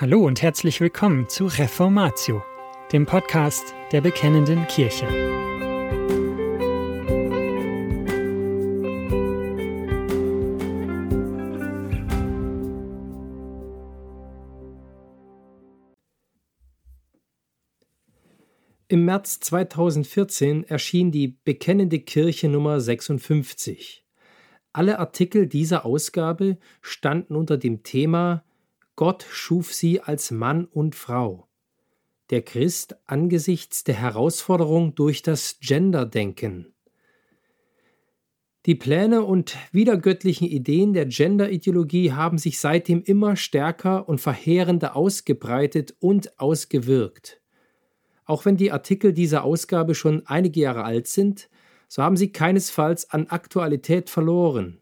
[0.00, 2.42] Hallo und herzlich willkommen zu Reformatio,
[2.90, 5.06] dem Podcast der Bekennenden Kirche.
[18.88, 24.06] Im März 2014 erschien die Bekennende Kirche Nummer 56.
[24.72, 28.44] Alle Artikel dieser Ausgabe standen unter dem Thema
[29.00, 31.48] Gott schuf sie als Mann und Frau.
[32.28, 36.74] Der Christ angesichts der Herausforderung durch das Gender-Denken.
[38.66, 45.96] Die Pläne und widergöttlichen Ideen der Gender-Ideologie haben sich seitdem immer stärker und verheerender ausgebreitet
[45.98, 47.40] und ausgewirkt.
[48.26, 51.48] Auch wenn die Artikel dieser Ausgabe schon einige Jahre alt sind,
[51.88, 54.79] so haben sie keinesfalls an Aktualität verloren.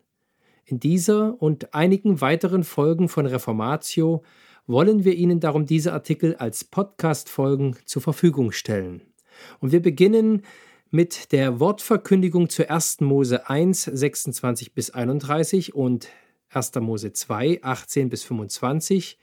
[0.70, 4.22] In dieser und einigen weiteren Folgen von Reformatio
[4.66, 9.00] wollen wir Ihnen darum diese Artikel als Podcast-Folgen zur Verfügung stellen.
[9.60, 10.42] Und wir beginnen
[10.90, 13.00] mit der Wortverkündigung zur 1.
[13.00, 16.10] Mose 1, 26 bis 31 und
[16.50, 16.74] 1.
[16.80, 19.18] Mose 2, 18 bis 25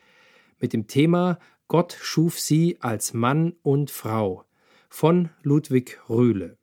[0.60, 4.46] mit dem Thema Gott schuf sie als Mann und Frau
[4.90, 6.58] von Ludwig Rühle.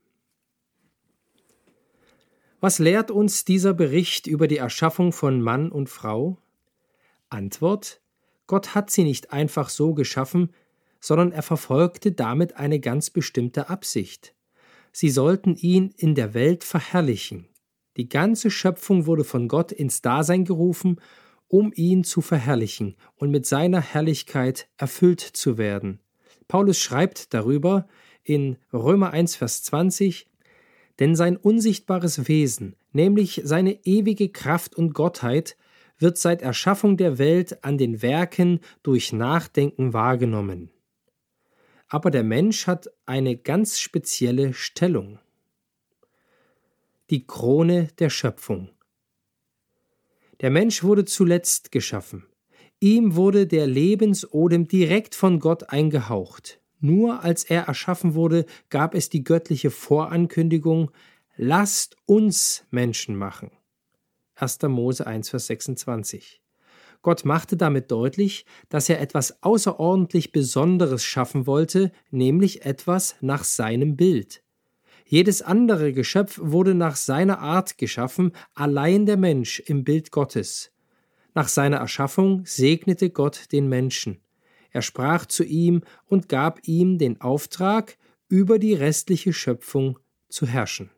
[2.62, 6.38] Was lehrt uns dieser Bericht über die Erschaffung von Mann und Frau?
[7.28, 8.00] Antwort
[8.46, 10.52] Gott hat sie nicht einfach so geschaffen,
[11.00, 14.36] sondern er verfolgte damit eine ganz bestimmte Absicht.
[14.92, 17.48] Sie sollten ihn in der Welt verherrlichen.
[17.96, 21.00] Die ganze Schöpfung wurde von Gott ins Dasein gerufen,
[21.48, 25.98] um ihn zu verherrlichen und mit seiner Herrlichkeit erfüllt zu werden.
[26.46, 27.88] Paulus schreibt darüber
[28.22, 30.28] in Römer 1, Vers 20,
[30.98, 35.56] denn sein unsichtbares Wesen, nämlich seine ewige Kraft und Gottheit,
[35.98, 40.70] wird seit Erschaffung der Welt an den Werken durch Nachdenken wahrgenommen.
[41.88, 45.18] Aber der Mensch hat eine ganz spezielle Stellung.
[47.10, 48.70] Die Krone der Schöpfung.
[50.40, 52.24] Der Mensch wurde zuletzt geschaffen.
[52.80, 56.61] Ihm wurde der Lebensodem direkt von Gott eingehaucht.
[56.82, 60.90] Nur als er erschaffen wurde, gab es die göttliche Vorankündigung,
[61.36, 63.52] lasst uns Menschen machen.
[64.34, 64.58] 1.
[64.62, 66.42] Mose 1, Vers 26.
[67.00, 73.96] Gott machte damit deutlich, dass er etwas außerordentlich Besonderes schaffen wollte, nämlich etwas nach seinem
[73.96, 74.42] Bild.
[75.04, 80.72] Jedes andere Geschöpf wurde nach seiner Art geschaffen, allein der Mensch im Bild Gottes.
[81.32, 84.21] Nach seiner Erschaffung segnete Gott den Menschen.
[84.72, 87.96] Er sprach zu ihm und gab ihm den Auftrag,
[88.28, 89.98] über die restliche Schöpfung
[90.30, 90.90] zu herrschen.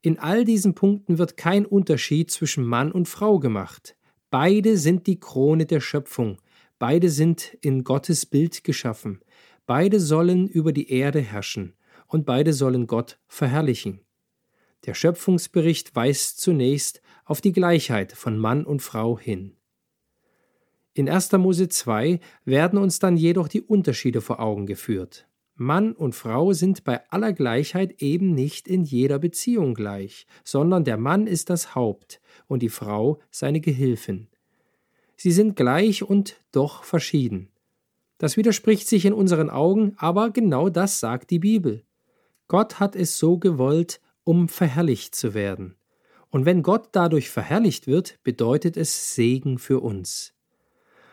[0.00, 3.96] In all diesen Punkten wird kein Unterschied zwischen Mann und Frau gemacht.
[4.30, 6.40] Beide sind die Krone der Schöpfung,
[6.78, 9.20] beide sind in Gottes Bild geschaffen,
[9.66, 11.74] beide sollen über die Erde herrschen
[12.06, 14.00] und beide sollen Gott verherrlichen.
[14.84, 19.55] Der Schöpfungsbericht weist zunächst auf die Gleichheit von Mann und Frau hin.
[20.96, 21.32] In 1.
[21.32, 25.28] Mose 2 werden uns dann jedoch die Unterschiede vor Augen geführt.
[25.54, 30.96] Mann und Frau sind bei aller Gleichheit eben nicht in jeder Beziehung gleich, sondern der
[30.96, 34.28] Mann ist das Haupt und die Frau seine Gehilfin.
[35.18, 37.50] Sie sind gleich und doch verschieden.
[38.16, 41.84] Das widerspricht sich in unseren Augen, aber genau das sagt die Bibel.
[42.48, 45.76] Gott hat es so gewollt, um verherrlicht zu werden.
[46.30, 50.32] Und wenn Gott dadurch verherrlicht wird, bedeutet es Segen für uns.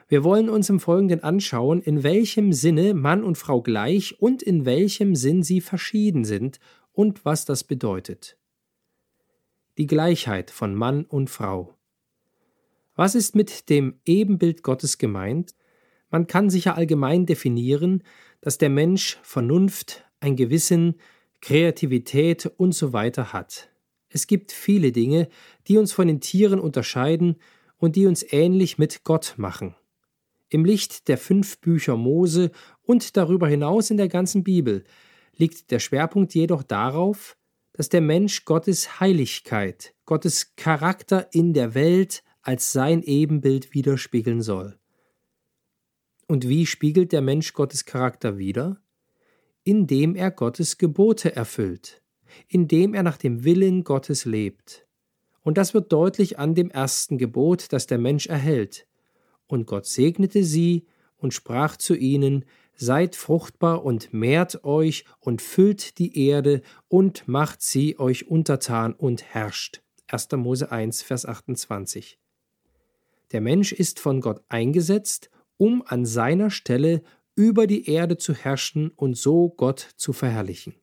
[0.08, 4.66] Wir wollen uns im Folgenden anschauen, in welchem Sinne Mann und Frau gleich und in
[4.66, 6.59] welchem Sinn sie verschieden sind
[6.91, 8.38] und was das bedeutet.
[9.78, 11.75] Die Gleichheit von Mann und Frau.
[12.96, 15.56] Was ist mit dem Ebenbild Gottes gemeint?
[16.12, 18.03] Man kann sicher allgemein definieren,
[18.42, 21.00] dass der Mensch Vernunft, ein Gewissen,
[21.42, 23.69] Kreativität und so weiter hat.
[24.09, 25.28] Es gibt viele Dinge,
[25.68, 27.38] die uns von den Tieren unterscheiden
[27.78, 29.75] und die uns ähnlich mit Gott machen.
[30.53, 32.51] Im Licht der fünf Bücher Mose
[32.83, 34.83] und darüber hinaus in der ganzen Bibel
[35.35, 37.35] liegt der Schwerpunkt jedoch darauf,
[37.71, 44.77] dass der Mensch Gottes Heiligkeit, Gottes Charakter in der Welt als sein Ebenbild widerspiegeln soll.
[46.27, 48.79] Und wie spiegelt der Mensch Gottes Charakter wider?
[49.63, 52.03] Indem er Gottes Gebote erfüllt,
[52.47, 54.85] indem er nach dem Willen Gottes lebt.
[55.41, 58.85] Und das wird deutlich an dem ersten Gebot, das der Mensch erhält.
[59.53, 66.00] Und Gott segnete sie und sprach zu ihnen, Seid fruchtbar und mehrt euch und füllt
[66.00, 69.83] die Erde und macht sie euch untertan und herrscht.
[70.07, 70.31] 1.
[70.38, 72.17] Mose 1, Vers 28.
[73.31, 77.03] Der Mensch ist von Gott eingesetzt, um an seiner Stelle
[77.35, 80.73] über die Erde zu herrschen und so Gott zu verherrlichen.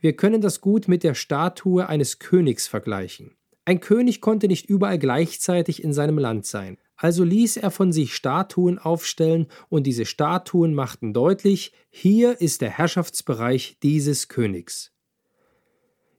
[0.00, 3.36] Wir können das gut mit der Statue eines Königs vergleichen.
[3.66, 6.78] Ein König konnte nicht überall gleichzeitig in seinem Land sein.
[7.00, 12.70] Also ließ er von sich Statuen aufstellen, und diese Statuen machten deutlich, hier ist der
[12.70, 14.92] Herrschaftsbereich dieses Königs.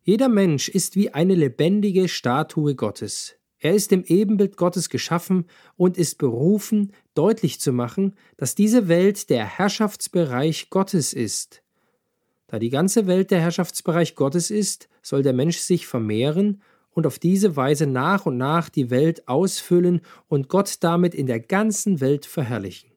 [0.03, 3.35] Jeder Mensch ist wie eine lebendige Statue Gottes.
[3.59, 9.29] Er ist im Ebenbild Gottes geschaffen und ist berufen, deutlich zu machen, dass diese Welt
[9.29, 11.61] der Herrschaftsbereich Gottes ist.
[12.47, 16.61] Da die ganze Welt der Herrschaftsbereich Gottes ist, soll der Mensch sich vermehren
[16.99, 21.39] und auf diese Weise nach und nach die Welt ausfüllen und Gott damit in der
[21.39, 22.91] ganzen Welt verherrlichen.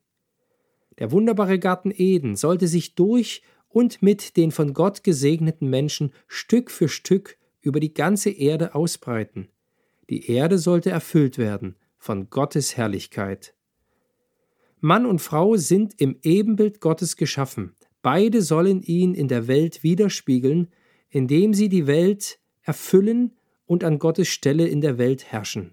[0.98, 6.72] Der wunderbare Garten Eden sollte sich durch und mit den von Gott gesegneten Menschen Stück
[6.72, 9.48] für Stück über die ganze Erde ausbreiten.
[10.10, 13.54] Die Erde sollte erfüllt werden von Gottes Herrlichkeit.
[14.80, 20.68] Mann und Frau sind im Ebenbild Gottes geschaffen, Beide sollen ihn in der Welt widerspiegeln,
[21.08, 23.36] indem sie die Welt erfüllen
[23.72, 25.72] und an Gottes Stelle in der Welt herrschen.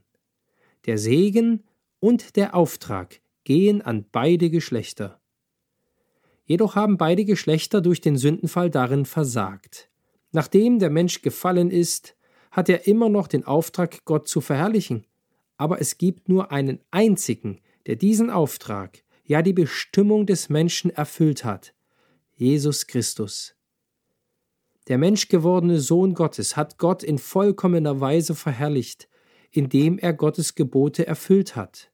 [0.85, 1.65] Der Segen
[1.99, 5.19] und der Auftrag gehen an beide Geschlechter.
[6.45, 9.89] Jedoch haben beide Geschlechter durch den Sündenfall darin versagt.
[10.31, 12.15] Nachdem der Mensch gefallen ist,
[12.51, 15.05] hat er immer noch den Auftrag, Gott zu verherrlichen.
[15.57, 21.43] Aber es gibt nur einen einzigen, der diesen Auftrag, ja die Bestimmung des Menschen erfüllt
[21.43, 21.73] hat,
[22.37, 23.55] Jesus Christus.
[24.89, 29.07] Der menschgewordene Sohn Gottes hat Gott in vollkommener Weise verherrlicht,
[29.51, 31.91] indem er Gottes Gebote erfüllt hat.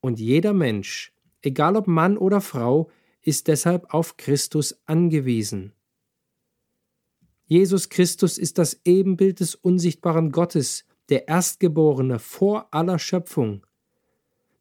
[0.00, 2.90] Und jeder Mensch, egal ob Mann oder Frau,
[3.22, 5.72] ist deshalb auf Christus angewiesen.
[7.46, 13.64] Jesus Christus ist das Ebenbild des unsichtbaren Gottes, der Erstgeborene vor aller Schöpfung.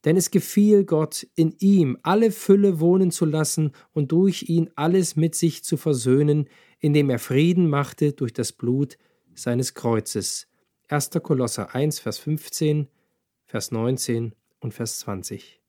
[0.06, 5.16] Denn es gefiel Gott, in ihm alle Fülle wohnen zu lassen und durch ihn alles
[5.16, 6.48] mit sich zu versöhnen,
[6.80, 8.98] indem er Frieden machte durch das Blut
[9.34, 10.48] seines Kreuzes.
[10.90, 11.12] 1.
[11.22, 12.88] Kolosser 1, Vers 15,
[13.46, 15.62] Vers 19 und Vers 20.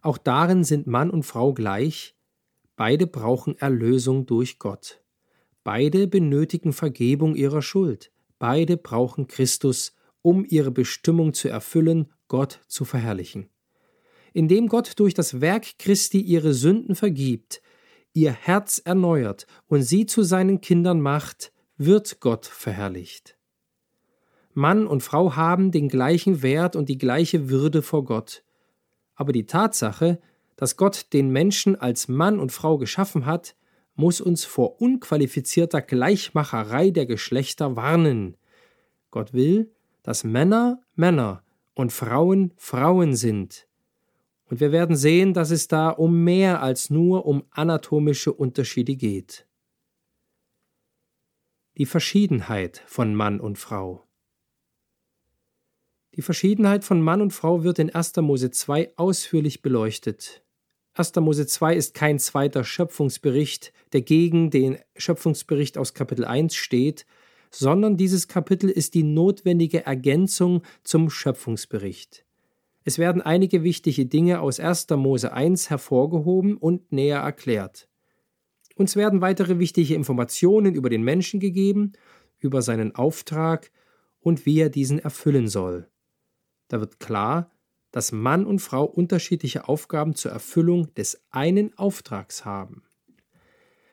[0.00, 2.14] Auch darin sind Mann und Frau gleich,
[2.76, 5.02] beide brauchen Erlösung durch Gott.
[5.64, 12.84] Beide benötigen Vergebung ihrer Schuld, beide brauchen Christus um ihre Bestimmung zu erfüllen, Gott zu
[12.84, 13.48] verherrlichen.
[14.32, 17.62] Indem Gott durch das Werk Christi ihre Sünden vergibt,
[18.12, 23.36] ihr Herz erneuert und sie zu seinen Kindern macht, wird Gott verherrlicht.
[24.54, 28.42] Mann und Frau haben den gleichen Wert und die gleiche Würde vor Gott.
[29.14, 30.20] Aber die Tatsache,
[30.56, 33.54] dass Gott den Menschen als Mann und Frau geschaffen hat,
[33.94, 38.36] muss uns vor unqualifizierter Gleichmacherei der Geschlechter warnen.
[39.12, 39.70] Gott will,
[40.02, 41.44] dass Männer Männer
[41.74, 43.67] und Frauen Frauen sind.
[44.48, 49.46] Und wir werden sehen, dass es da um mehr als nur um anatomische Unterschiede geht.
[51.76, 54.04] Die Verschiedenheit von Mann und Frau.
[56.16, 58.16] Die Verschiedenheit von Mann und Frau wird in 1.
[58.16, 60.42] Mose 2 ausführlich beleuchtet.
[60.94, 61.14] 1.
[61.16, 67.06] Mose 2 ist kein zweiter Schöpfungsbericht, der gegen den Schöpfungsbericht aus Kapitel 1 steht,
[67.50, 72.24] sondern dieses Kapitel ist die notwendige Ergänzung zum Schöpfungsbericht.
[72.88, 74.86] Es werden einige wichtige Dinge aus 1.
[74.96, 77.86] Mose 1 hervorgehoben und näher erklärt.
[78.76, 81.92] Uns werden weitere wichtige Informationen über den Menschen gegeben,
[82.38, 83.70] über seinen Auftrag
[84.20, 85.86] und wie er diesen erfüllen soll.
[86.68, 87.50] Da wird klar,
[87.90, 92.84] dass Mann und Frau unterschiedliche Aufgaben zur Erfüllung des einen Auftrags haben.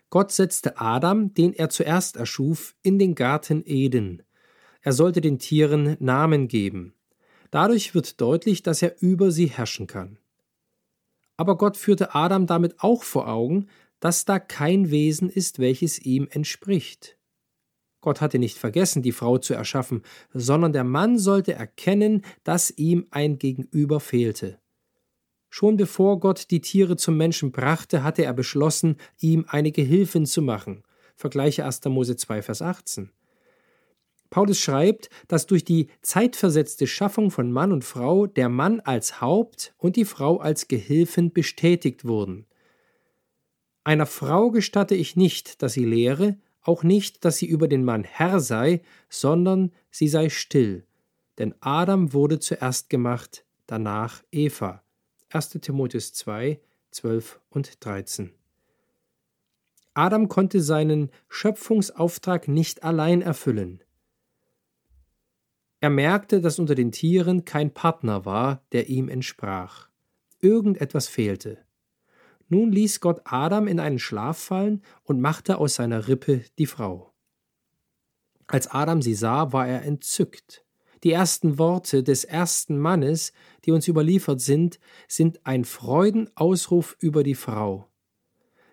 [0.09, 4.23] Gott setzte Adam, den er zuerst erschuf, in den Garten Eden.
[4.79, 6.93] Er sollte den Tieren Namen geben.
[7.55, 10.17] Dadurch wird deutlich, dass er über sie herrschen kann.
[11.37, 13.67] Aber Gott führte Adam damit auch vor Augen,
[14.01, 17.17] dass da kein Wesen ist, welches ihm entspricht.
[18.01, 20.01] Gott hatte nicht vergessen, die Frau zu erschaffen,
[20.33, 24.59] sondern der Mann sollte erkennen, dass ihm ein Gegenüber fehlte.
[25.47, 30.41] Schon bevor Gott die Tiere zum Menschen brachte, hatte er beschlossen, ihm eine Gehilfin zu
[30.41, 30.83] machen.
[31.15, 31.85] Vergleiche 1.
[31.85, 33.11] Mose 2, Vers 18.
[34.35, 39.73] Paulus schreibt, dass durch die zeitversetzte Schaffung von Mann und Frau der Mann als Haupt
[39.77, 42.45] und die Frau als Gehilfin bestätigt wurden.
[43.85, 48.03] Einer Frau gestatte ich nicht, dass sie lehre, auch nicht, dass sie über den Mann
[48.03, 50.85] Herr sei, sondern sie sei still.
[51.37, 54.83] Denn Adam wurde zuerst gemacht, danach Eva.
[55.29, 55.51] 1.
[55.61, 56.59] Timotheus 2,
[56.91, 58.31] 12 und 13.
[59.93, 63.79] Adam konnte seinen Schöpfungsauftrag nicht allein erfüllen.
[65.79, 69.89] Er merkte, dass unter den Tieren kein Partner war, der ihm entsprach.
[70.39, 71.59] Irgendetwas fehlte.
[72.47, 77.13] Nun ließ Gott Adam in einen Schlaf fallen und machte aus seiner Rippe die Frau.
[78.47, 80.63] Als Adam sie sah, war er entzückt.
[81.03, 83.33] Die ersten Worte des ersten Mannes,
[83.65, 87.89] die uns überliefert sind, sind ein Freudenausruf über die Frau.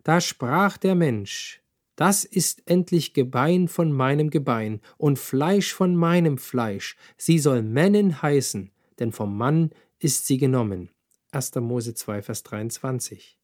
[0.03, 1.62] Da sprach der Mensch,
[1.97, 6.97] das ist endlich Gebein von meinem Gebein und Fleisch von meinem Fleisch.
[7.17, 10.91] Sie soll Männin heißen, denn vom Mann ist sie genommen.
[11.33, 11.55] 1.
[11.57, 13.39] Mose 2, Vers 23.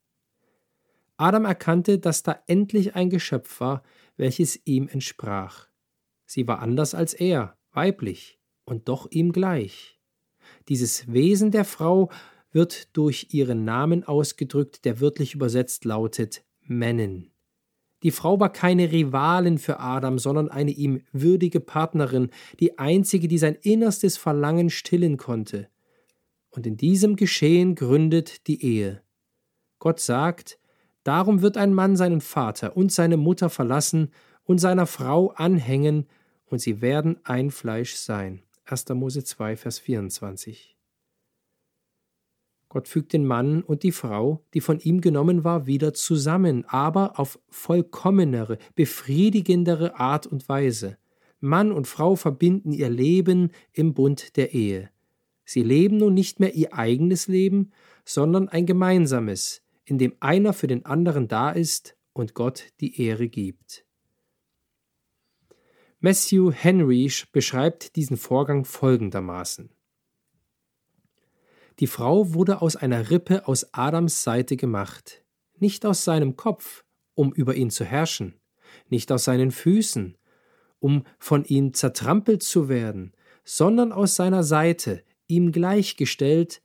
[1.17, 3.83] Adam erkannte, dass da endlich ein Geschöpf war,
[4.17, 5.69] welches ihm entsprach.
[6.26, 9.99] Sie war anders als er, weiblich und doch ihm gleich.
[10.69, 12.11] Dieses Wesen der Frau
[12.50, 17.31] wird durch ihren Namen ausgedrückt, der wörtlich übersetzt lautet Männin.
[18.02, 23.38] Die Frau war keine Rivalin für Adam, sondern eine ihm würdige Partnerin, die einzige, die
[23.38, 25.69] sein innerstes Verlangen stillen konnte.
[26.50, 29.02] Und in diesem Geschehen gründet die Ehe.
[29.78, 30.59] Gott sagt,
[31.09, 34.11] Darum wird ein Mann seinen Vater und seine Mutter verlassen
[34.45, 36.07] und seiner Frau anhängen,
[36.45, 38.43] und sie werden ein Fleisch sein.
[38.67, 38.90] 1.
[38.90, 40.77] Mose 2, Vers 24.
[42.69, 47.19] Gott fügt den Mann und die Frau, die von ihm genommen war, wieder zusammen, aber
[47.19, 50.99] auf vollkommenere, befriedigendere Art und Weise.
[51.41, 54.91] Mann und Frau verbinden ihr Leben im Bund der Ehe.
[55.45, 57.73] Sie leben nun nicht mehr ihr eigenes Leben,
[58.05, 63.29] sondern ein gemeinsames, in dem einer für den anderen da ist und Gott die Ehre
[63.29, 63.87] gibt.
[66.01, 69.71] Matthew Henry beschreibt diesen Vorgang folgendermaßen.
[71.80, 75.25] Die Frau wurde aus einer Rippe aus Adams Seite gemacht,
[75.58, 78.35] nicht aus seinem Kopf, um über ihn zu herrschen,
[78.88, 80.16] nicht aus seinen Füßen,
[80.80, 83.12] um von ihm zertrampelt zu werden,
[83.44, 86.62] sondern aus seiner Seite, ihm gleichgestellt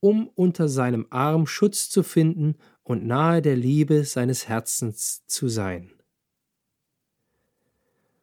[0.00, 5.92] um unter seinem Arm Schutz zu finden und nahe der Liebe seines Herzens zu sein.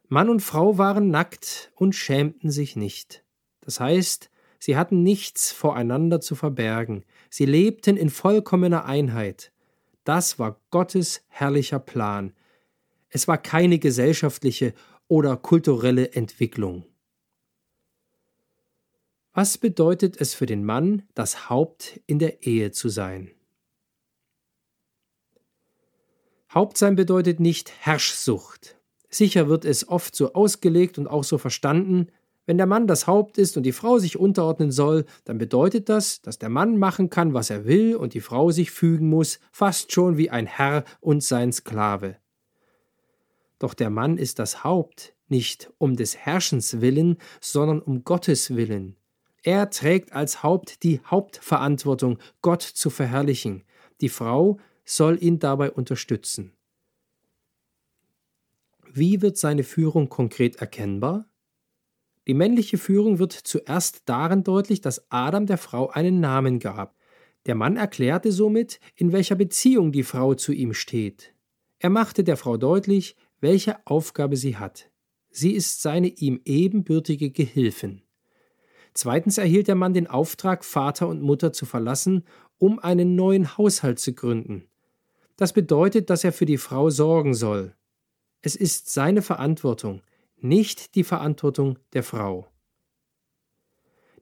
[0.08, 3.24] Mann und Frau waren nackt und schämten sich nicht.
[3.60, 4.30] Das heißt,
[4.64, 9.52] sie hatten nichts voreinander zu verbergen, sie lebten in vollkommener Einheit.
[10.04, 12.32] Das war Gottes herrlicher Plan.
[13.10, 14.72] Es war keine gesellschaftliche
[15.06, 16.86] oder kulturelle Entwicklung.
[19.34, 23.32] Was bedeutet es für den Mann, das Haupt in der Ehe zu sein?
[26.50, 28.78] Hauptsein bedeutet nicht Herrschsucht.
[29.10, 32.08] Sicher wird es oft so ausgelegt und auch so verstanden,
[32.46, 36.20] wenn der Mann das Haupt ist und die Frau sich unterordnen soll, dann bedeutet das,
[36.20, 39.92] dass der Mann machen kann, was er will und die Frau sich fügen muss, fast
[39.92, 42.16] schon wie ein Herr und sein Sklave.
[43.58, 48.96] Doch der Mann ist das Haupt nicht um des Herrschens willen, sondern um Gottes willen.
[49.42, 53.64] Er trägt als Haupt die Hauptverantwortung, Gott zu verherrlichen.
[54.00, 56.52] Die Frau soll ihn dabei unterstützen.
[58.92, 61.26] Wie wird seine Führung konkret erkennbar?
[62.26, 66.96] Die männliche Führung wird zuerst darin deutlich, dass Adam der Frau einen Namen gab.
[67.46, 71.34] Der Mann erklärte somit, in welcher Beziehung die Frau zu ihm steht.
[71.78, 74.90] Er machte der Frau deutlich, welche Aufgabe sie hat.
[75.30, 78.00] Sie ist seine ihm ebenbürtige Gehilfin.
[78.94, 82.24] Zweitens erhielt der Mann den Auftrag, Vater und Mutter zu verlassen,
[82.58, 84.68] um einen neuen Haushalt zu gründen.
[85.36, 87.74] Das bedeutet, dass er für die Frau sorgen soll.
[88.40, 90.02] Es ist seine Verantwortung,
[90.44, 92.46] nicht die Verantwortung der Frau.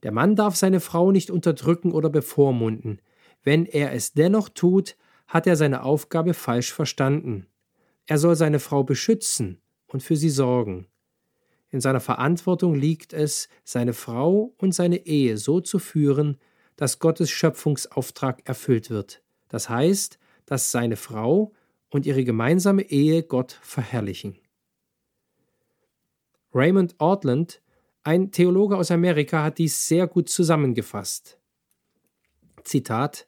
[0.02, 3.00] Der Mann darf seine Frau nicht unterdrücken oder bevormunden.
[3.42, 7.46] Wenn er es dennoch tut, hat er seine Aufgabe falsch verstanden.
[8.06, 10.86] Er soll seine Frau beschützen und für sie sorgen.
[11.70, 16.38] In seiner Verantwortung liegt es, seine Frau und seine Ehe so zu führen,
[16.76, 19.22] dass Gottes Schöpfungsauftrag erfüllt wird.
[19.48, 21.52] Das heißt, dass seine Frau
[21.90, 24.41] und ihre gemeinsame Ehe Gott verherrlichen.
[26.54, 27.62] Raymond Ortland,
[28.02, 31.38] ein Theologe aus Amerika, hat dies sehr gut zusammengefasst.
[32.64, 33.26] Zitat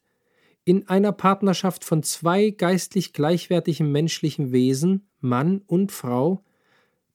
[0.65, 6.45] In einer Partnerschaft von zwei geistlich gleichwertigen menschlichen Wesen, Mann und Frau,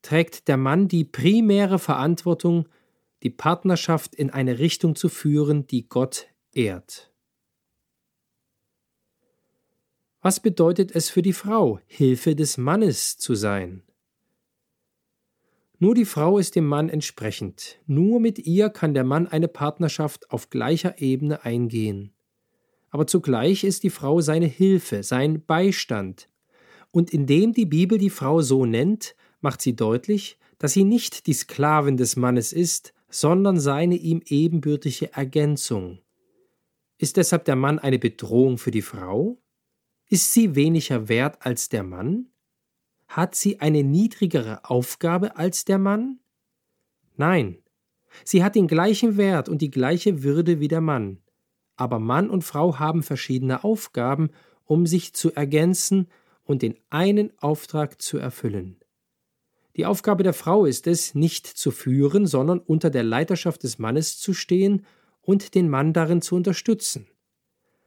[0.01, 2.67] trägt der Mann die primäre Verantwortung,
[3.23, 7.11] die Partnerschaft in eine Richtung zu führen, die Gott ehrt.
[10.21, 13.83] Was bedeutet es für die Frau, Hilfe des Mannes zu sein?
[15.81, 20.29] Nur die Frau ist dem Mann entsprechend, nur mit ihr kann der Mann eine Partnerschaft
[20.29, 22.13] auf gleicher Ebene eingehen.
[22.89, 26.27] Aber zugleich ist die Frau seine Hilfe, sein Beistand,
[26.91, 31.33] und indem die Bibel die Frau so nennt, macht sie deutlich, dass sie nicht die
[31.33, 35.99] Sklavin des Mannes ist, sondern seine ihm ebenbürtige Ergänzung.
[36.97, 39.41] Ist deshalb der Mann eine Bedrohung für die Frau?
[40.09, 42.27] Ist sie weniger wert als der Mann?
[43.09, 46.19] Hat sie eine niedrigere Aufgabe als der Mann?
[47.17, 47.57] Nein,
[48.23, 51.17] sie hat den gleichen Wert und die gleiche Würde wie der Mann.
[51.75, 54.29] Aber Mann und Frau haben verschiedene Aufgaben,
[54.63, 56.07] um sich zu ergänzen
[56.43, 58.77] und den einen Auftrag zu erfüllen.
[59.75, 64.19] Die Aufgabe der Frau ist es, nicht zu führen, sondern unter der Leiterschaft des Mannes
[64.19, 64.85] zu stehen
[65.21, 67.07] und den Mann darin zu unterstützen.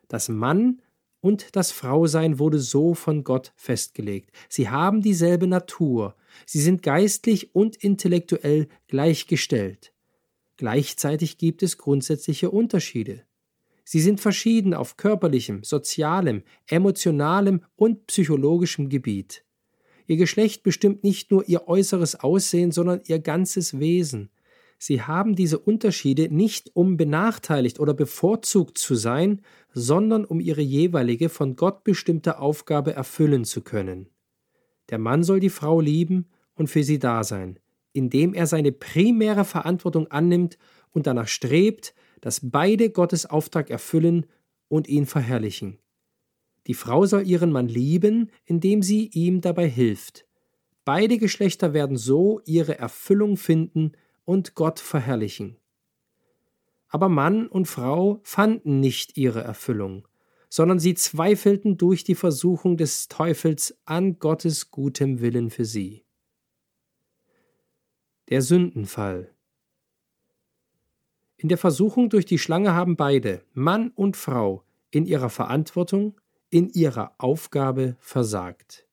[0.08, 0.82] Das Mann
[1.22, 4.30] und das Frausein wurde so von Gott festgelegt.
[4.50, 9.94] Sie haben dieselbe Natur, sie sind geistlich und intellektuell gleichgestellt.
[10.58, 13.22] Gleichzeitig gibt es grundsätzliche Unterschiede.
[13.84, 19.44] Sie sind verschieden auf körperlichem, sozialem, emotionalem und psychologischem Gebiet.
[20.06, 24.30] Ihr Geschlecht bestimmt nicht nur ihr äußeres Aussehen, sondern ihr ganzes Wesen.
[24.84, 29.40] Sie haben diese Unterschiede nicht, um benachteiligt oder bevorzugt zu sein,
[29.72, 34.08] sondern um ihre jeweilige von Gott bestimmte Aufgabe erfüllen zu können.
[34.90, 37.60] Der Mann soll die Frau lieben und für sie da sein,
[37.92, 40.58] indem er seine primäre Verantwortung annimmt
[40.90, 44.26] und danach strebt, dass beide Gottes Auftrag erfüllen
[44.66, 45.78] und ihn verherrlichen.
[46.66, 50.26] Die Frau soll ihren Mann lieben, indem sie ihm dabei hilft.
[50.84, 53.92] Beide Geschlechter werden so ihre Erfüllung finden
[54.24, 55.56] und Gott verherrlichen.
[56.88, 60.06] Aber Mann und Frau fanden nicht ihre Erfüllung,
[60.48, 66.04] sondern sie zweifelten durch die Versuchung des Teufels an Gottes gutem Willen für sie.
[68.28, 69.34] Der Sündenfall
[71.38, 76.68] In der Versuchung durch die Schlange haben beide, Mann und Frau, in ihrer Verantwortung, in
[76.68, 78.86] ihrer Aufgabe versagt.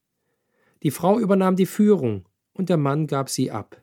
[0.81, 3.81] Die Frau übernahm die Führung und der Mann gab sie ab.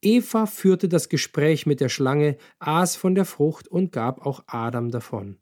[0.00, 4.90] Eva führte das Gespräch mit der Schlange, aß von der Frucht und gab auch Adam
[4.90, 5.38] davon.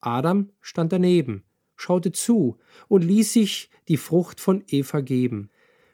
[0.00, 1.44] Adam stand daneben,
[1.76, 5.50] schaute zu und ließ sich die Frucht von Eva geben.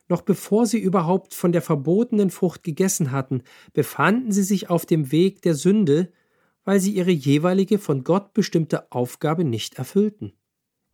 [0.09, 5.13] Noch bevor sie überhaupt von der verbotenen Frucht gegessen hatten, befanden sie sich auf dem
[5.13, 6.13] Weg der Sünde,
[6.65, 10.33] weil sie ihre jeweilige von Gott bestimmte Aufgabe nicht erfüllten.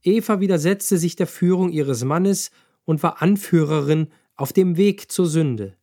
[0.02, 2.50] Eva widersetzte sich der Führung ihres Mannes
[2.84, 5.76] und war Anführerin auf dem Weg zur Sünde.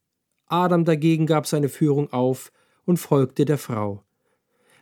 [0.47, 2.51] Adam dagegen gab seine Führung auf
[2.85, 4.03] und folgte der Frau.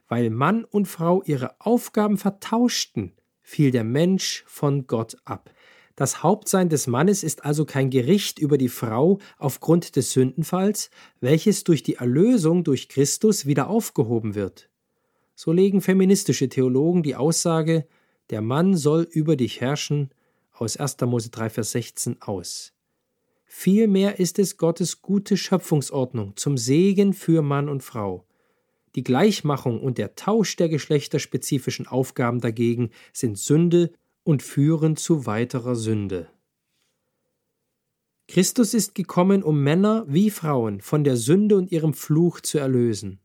[0.08, 5.50] Weil Mann und Frau ihre Aufgaben vertauschten, fiel der Mensch von Gott ab.
[5.96, 11.64] Das Hauptsein des Mannes ist also kein Gericht über die Frau aufgrund des Sündenfalls, welches
[11.64, 14.70] durch die Erlösung durch Christus wieder aufgehoben wird.
[15.36, 17.88] So legen feministische Theologen die Aussage,
[18.32, 20.10] der Mann soll über dich herrschen,
[20.54, 20.98] aus 1.
[21.02, 22.73] Mose 3, Vers 16 aus.
[23.56, 28.26] Vielmehr ist es Gottes gute Schöpfungsordnung zum Segen für Mann und Frau.
[28.96, 35.76] Die Gleichmachung und der Tausch der geschlechterspezifischen Aufgaben dagegen sind Sünde und führen zu weiterer
[35.76, 36.28] Sünde.
[38.28, 43.20] Christus ist gekommen, um Männer wie Frauen von der Sünde und ihrem Fluch zu erlösen.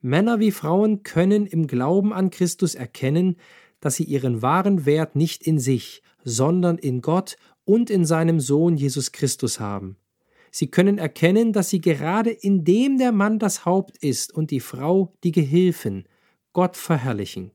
[0.00, 3.36] Männer wie Frauen können im Glauben an Christus erkennen,
[3.78, 8.76] dass sie ihren wahren Wert nicht in sich, sondern in Gott und in seinem Sohn
[8.76, 9.96] Jesus Christus haben.
[10.50, 15.12] Sie können erkennen, dass sie gerade indem der Mann das Haupt ist und die Frau
[15.24, 16.06] die Gehilfen,
[16.52, 17.50] Gott verherrlichen.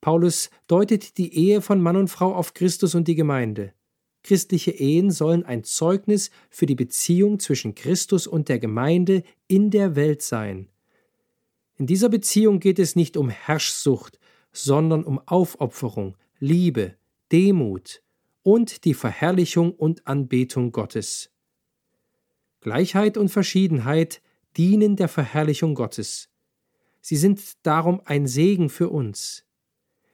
[0.00, 3.74] Paulus deutet die Ehe von Mann und Frau auf Christus und die Gemeinde.
[4.22, 9.94] Christliche Ehen sollen ein Zeugnis für die Beziehung zwischen Christus und der Gemeinde in der
[9.94, 10.68] Welt sein.
[11.76, 14.18] In dieser Beziehung geht es nicht um Herrschsucht,
[14.52, 16.94] sondern um Aufopferung, Liebe,
[17.30, 18.02] Demut
[18.42, 21.30] und die Verherrlichung und Anbetung Gottes.
[22.60, 24.22] Gleichheit und Verschiedenheit
[24.56, 26.28] dienen der Verherrlichung Gottes.
[27.00, 29.44] Sie sind darum ein Segen für uns.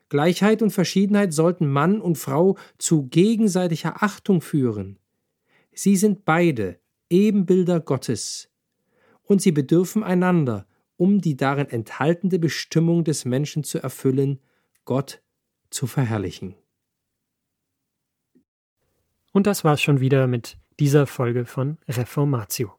[0.09, 4.99] Gleichheit und Verschiedenheit sollten Mann und Frau zu gegenseitiger Achtung führen.
[5.75, 8.51] Sie sind beide Ebenbilder Gottes.
[9.23, 14.41] Und sie bedürfen einander, um die darin enthaltene Bestimmung des Menschen zu erfüllen,
[14.87, 15.23] Gott
[15.71, 16.55] zu verherrlichen.
[19.38, 22.72] Und das war's schon wieder mit dieser Folge von Reformatio.